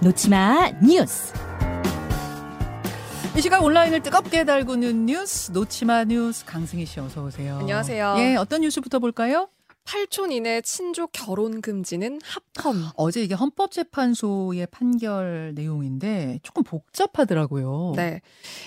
놓치마 0.00 0.70
뉴스. 0.82 1.32
이 3.36 3.40
시각 3.40 3.62
온라인을 3.64 4.00
뜨겁게 4.02 4.44
달구는 4.44 5.06
뉴스 5.06 5.50
놓치마 5.52 6.04
뉴스 6.04 6.44
강승희 6.44 6.86
씨 6.86 7.00
어서 7.00 7.22
오세요. 7.24 7.58
안녕하세요. 7.60 8.14
예, 8.18 8.36
어떤 8.36 8.60
뉴스부터 8.62 8.98
볼까요? 9.00 9.48
8촌 9.88 10.30
이내 10.32 10.60
친족 10.60 11.12
결혼 11.12 11.62
금지는 11.62 12.20
합헌. 12.22 12.90
어제 12.96 13.22
이게 13.22 13.34
헌법재판소의 13.34 14.66
판결 14.70 15.52
내용인데 15.54 16.40
조금 16.42 16.62
복잡하더라고요. 16.62 17.94
네. 17.96 18.20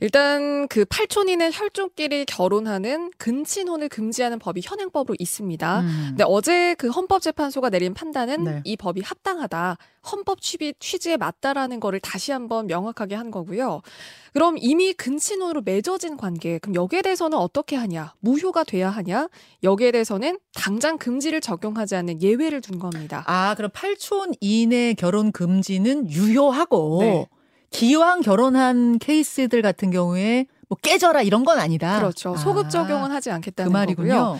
일단 0.00 0.68
그 0.68 0.84
8촌 0.84 1.30
이내 1.30 1.50
혈족끼리 1.50 2.26
결혼하는 2.26 3.10
근친혼을 3.16 3.88
금지하는 3.88 4.38
법이 4.38 4.60
현행법으로 4.62 5.16
있습니다. 5.18 5.80
음. 5.80 6.04
근데 6.08 6.24
어제 6.26 6.74
그 6.74 6.90
헌법재판소가 6.90 7.70
내린 7.70 7.94
판단은 7.94 8.44
네. 8.44 8.60
이 8.64 8.76
법이 8.76 9.00
합당하다. 9.00 9.78
헌법 10.12 10.42
취지, 10.42 10.74
취지에 10.78 11.16
맞다라는 11.16 11.80
거를 11.80 11.98
다시 11.98 12.30
한번 12.30 12.66
명확하게 12.66 13.14
한 13.14 13.30
거고요. 13.30 13.80
그럼 14.36 14.56
이미 14.60 14.92
근친혼으로 14.92 15.62
맺어진 15.64 16.18
관계, 16.18 16.58
그럼 16.58 16.74
여기에 16.74 17.00
대해서는 17.00 17.38
어떻게 17.38 17.74
하냐? 17.74 18.12
무효가 18.20 18.64
돼야 18.64 18.90
하냐? 18.90 19.28
여기에 19.62 19.92
대해서는 19.92 20.38
당장 20.52 20.98
금지를 20.98 21.40
적용하지 21.40 21.96
않는 21.96 22.20
예외를 22.20 22.60
둔 22.60 22.78
겁니다. 22.78 23.24
아, 23.26 23.54
그럼 23.54 23.70
8촌 23.70 24.34
이내 24.42 24.92
결혼 24.92 25.32
금지는 25.32 26.10
유효하고 26.10 26.98
네. 27.00 27.26
기왕 27.70 28.20
결혼한 28.20 28.98
케이스들 28.98 29.62
같은 29.62 29.90
경우에 29.90 30.44
뭐 30.68 30.76
깨져라 30.82 31.22
이런 31.22 31.42
건 31.42 31.58
아니다. 31.58 31.98
그렇죠. 31.98 32.36
소급 32.36 32.68
적용은 32.68 33.12
하지 33.12 33.30
그 33.30 33.36
않겠다는 33.36 33.72
말이군요. 33.72 34.08
거고요. 34.12 34.38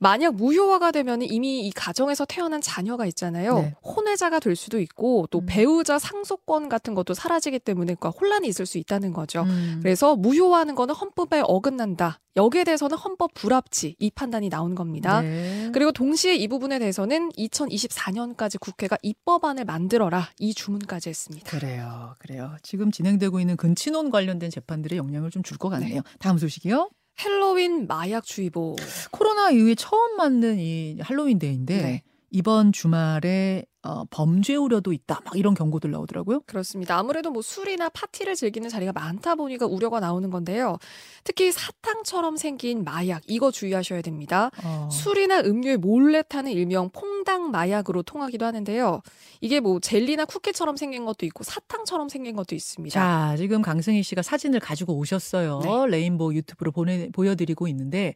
만약 0.00 0.34
무효화가 0.34 0.90
되면 0.92 1.22
이미 1.22 1.66
이 1.66 1.70
가정에서 1.72 2.24
태어난 2.24 2.60
자녀가 2.60 3.06
있잖아요. 3.06 3.58
네. 3.58 3.74
혼외자가 3.82 4.40
될 4.40 4.56
수도 4.56 4.80
있고 4.80 5.26
또 5.30 5.40
음. 5.40 5.46
배우자 5.46 5.98
상속권 5.98 6.68
같은 6.68 6.94
것도 6.94 7.14
사라지기 7.14 7.58
때문에 7.60 7.94
그러니까 7.94 8.10
혼란이 8.10 8.48
있을 8.48 8.66
수 8.66 8.78
있다는 8.78 9.12
거죠. 9.12 9.42
음. 9.42 9.80
그래서 9.82 10.16
무효화하는 10.16 10.74
거는 10.74 10.94
헌법에 10.94 11.42
어긋난다. 11.44 12.18
여기에 12.36 12.64
대해서는 12.64 12.96
헌법 12.96 13.32
불합치 13.34 13.94
이 13.98 14.10
판단이 14.10 14.48
나온 14.48 14.74
겁니다. 14.74 15.20
네. 15.20 15.70
그리고 15.72 15.92
동시에 15.92 16.34
이 16.34 16.48
부분에 16.48 16.80
대해서는 16.80 17.30
2024년까지 17.30 18.58
국회가 18.60 18.96
입법안을 19.02 19.64
만들어라 19.64 20.30
이 20.38 20.52
주문까지 20.54 21.10
했습니다. 21.10 21.48
그래요, 21.58 22.14
그래요. 22.18 22.56
지금 22.62 22.90
진행되고 22.90 23.38
있는 23.40 23.56
근친혼 23.56 24.10
관련된 24.10 24.50
재판들에 24.50 24.96
영향을 24.96 25.30
좀 25.30 25.44
줄 25.44 25.58
것 25.58 25.68
같네요. 25.68 26.00
다음 26.18 26.38
소식이요. 26.38 26.88
헬로윈 27.22 27.86
마약 27.86 28.24
주의보. 28.24 28.76
코로나 29.10 29.50
이후에 29.50 29.74
처음 29.74 30.16
맞는 30.16 30.58
이 30.58 30.98
할로윈 31.00 31.38
데이인데 31.38 31.82
네. 31.82 32.02
이번 32.30 32.72
주말에 32.72 33.64
어, 33.84 34.04
범죄 34.08 34.56
우려도 34.56 34.94
있다. 34.94 35.20
막 35.24 35.36
이런 35.36 35.52
경고들 35.52 35.90
나오더라고요. 35.90 36.40
그렇습니다. 36.46 36.96
아무래도 36.96 37.30
뭐 37.30 37.42
술이나 37.42 37.90
파티를 37.90 38.34
즐기는 38.34 38.66
자리가 38.70 38.92
많다 38.92 39.34
보니까 39.34 39.66
우려가 39.66 40.00
나오는 40.00 40.30
건데요. 40.30 40.78
특히 41.22 41.52
사탕처럼 41.52 42.38
생긴 42.38 42.82
마약 42.82 43.22
이거 43.26 43.50
주의하셔야 43.50 44.00
됩니다. 44.00 44.50
어. 44.64 44.88
술이나 44.90 45.40
음료에 45.40 45.76
몰래 45.76 46.22
타는 46.22 46.50
일명 46.52 46.88
퐁당 46.90 47.50
마약으로 47.50 48.02
통하기도 48.02 48.46
하는데요. 48.46 49.02
이게 49.42 49.60
뭐 49.60 49.78
젤리나 49.80 50.24
쿠키처럼 50.24 50.76
생긴 50.76 51.04
것도 51.04 51.26
있고 51.26 51.44
사탕처럼 51.44 52.08
생긴 52.08 52.36
것도 52.36 52.54
있습니다. 52.54 52.94
자, 52.98 53.36
지금 53.36 53.60
강승희 53.60 54.02
씨가 54.02 54.22
사진을 54.22 54.60
가지고 54.60 54.96
오셨어요. 54.96 55.60
네. 55.62 55.86
레인보우 55.88 56.32
유튜브로 56.32 56.72
보내, 56.72 57.10
보여드리고 57.10 57.68
있는데 57.68 58.14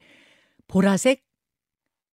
보라색, 0.66 1.24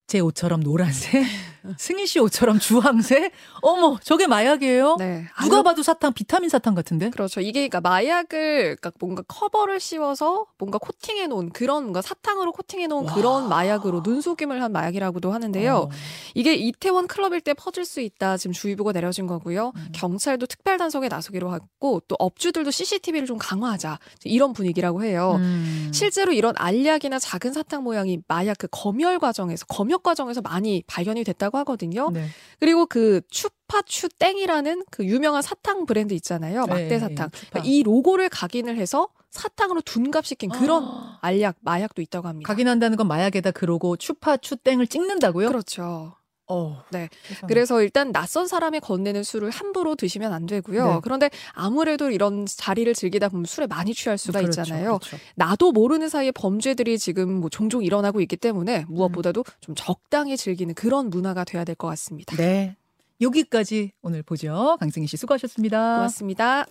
제 0.06 0.20
옷처럼 0.20 0.62
노란색, 0.62 1.24
승희 1.78 2.06
씨 2.06 2.18
옷처럼 2.20 2.58
주황색. 2.58 3.32
어머, 3.62 3.98
저게 4.02 4.26
마약이에요? 4.26 4.96
네. 4.98 5.26
누가 5.42 5.62
봐도 5.62 5.82
사탕, 5.82 6.12
비타민 6.12 6.48
사탕 6.48 6.74
같은데? 6.74 7.10
그렇죠. 7.10 7.40
이게 7.40 7.68
그러니까 7.68 7.80
마약을 7.80 8.76
그러니까 8.76 8.92
뭔가 9.00 9.22
커버를 9.22 9.80
씌워서 9.80 10.46
뭔가 10.58 10.78
코팅해 10.78 11.26
놓은 11.26 11.50
그런 11.50 11.84
뭔가 11.84 12.02
사탕으로 12.02 12.52
코팅해 12.52 12.86
놓은 12.86 13.06
와. 13.06 13.14
그런 13.14 13.48
마약으로 13.48 14.02
눈속임을 14.04 14.62
한 14.62 14.72
마약이라고도 14.72 15.32
하는데요. 15.32 15.74
어. 15.74 15.90
이게 16.34 16.54
이태원 16.54 17.06
클럽일 17.06 17.40
때 17.40 17.54
퍼질 17.54 17.84
수 17.84 18.00
있다. 18.00 18.36
지금 18.36 18.52
주의보가 18.52 18.92
내려진 18.92 19.26
거고요. 19.26 19.72
음. 19.76 19.88
경찰도 19.92 20.46
특별 20.46 20.78
단속에 20.78 21.08
나서기로 21.08 21.54
했고 21.54 22.02
또 22.08 22.16
업주들도 22.18 22.70
CCTV를 22.70 23.26
좀 23.26 23.38
강화하자. 23.38 23.98
이런 24.24 24.52
분위기라고 24.52 25.04
해요. 25.04 25.36
음. 25.38 25.90
실제로 25.94 26.32
이런 26.32 26.54
알약이나 26.56 27.18
작은 27.18 27.52
사탕 27.52 27.84
모양이 27.84 28.18
마약 28.28 28.58
그 28.58 28.68
검열 28.70 29.18
과정에서 29.18 29.66
검역 29.66 30.02
과정에서 30.02 30.40
많이 30.40 30.82
발견이 30.86 31.24
됐다고 31.24 31.55
하거든요. 31.58 32.10
네. 32.10 32.26
그리고 32.58 32.86
그 32.86 33.20
추파추 33.30 34.08
땡이라는 34.18 34.84
그 34.90 35.04
유명한 35.04 35.42
사탕 35.42 35.86
브랜드 35.86 36.14
있잖아요. 36.14 36.66
막대 36.66 36.88
네, 36.88 36.98
사탕. 36.98 37.30
추파. 37.30 37.50
그러니까 37.50 37.70
이 37.70 37.82
로고를 37.82 38.28
각인을 38.28 38.76
해서 38.76 39.08
사탕으로 39.30 39.82
둔갑시킨 39.82 40.50
그런 40.50 40.84
아. 40.84 41.18
알약 41.20 41.56
마약도 41.60 42.02
있다고 42.02 42.28
합니다. 42.28 42.46
각인한다는 42.46 42.96
건 42.96 43.08
마약에다 43.08 43.50
그러고 43.50 43.96
추파 43.96 44.36
추 44.36 44.56
땡을 44.56 44.86
찍는다고요? 44.86 45.48
그렇죠. 45.48 46.14
어. 46.48 46.82
네. 46.90 47.08
세상에. 47.26 47.48
그래서 47.48 47.82
일단 47.82 48.12
낯선 48.12 48.46
사람이 48.46 48.80
건네는 48.80 49.22
술을 49.24 49.50
함부로 49.50 49.94
드시면 49.96 50.32
안 50.32 50.46
되고요. 50.46 50.94
네. 50.94 51.00
그런데 51.02 51.30
아무래도 51.52 52.10
이런 52.10 52.46
자리를 52.46 52.92
즐기다 52.94 53.28
보면 53.28 53.46
술에 53.46 53.66
많이 53.66 53.94
취할 53.94 54.16
수가 54.18 54.40
그렇죠, 54.40 54.60
있잖아요. 54.62 54.98
그렇죠. 54.98 55.16
나도 55.34 55.72
모르는 55.72 56.08
사이에 56.08 56.30
범죄들이 56.32 56.98
지금 56.98 57.32
뭐 57.40 57.48
종종 57.48 57.82
일어나고 57.82 58.20
있기 58.20 58.36
때문에 58.36 58.84
무엇보다도 58.88 59.44
좀 59.60 59.74
적당히 59.74 60.36
즐기는 60.36 60.72
그런 60.74 61.10
문화가 61.10 61.44
돼야 61.44 61.64
될 61.64 61.74
것 61.76 61.88
같습니다. 61.88 62.36
네. 62.36 62.76
여기까지 63.20 63.92
오늘 64.02 64.22
보죠. 64.22 64.76
강승희 64.78 65.06
씨 65.06 65.16
수고하셨습니다. 65.16 65.96
고맙습니다. 65.96 66.66